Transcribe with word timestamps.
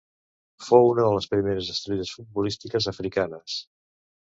Fou 0.67 0.89
una 0.93 1.05
de 1.07 1.11
les 1.15 1.27
primeres 1.33 1.69
estrelles 1.75 2.15
futbolístiques 2.15 2.91
africanes. 2.95 3.63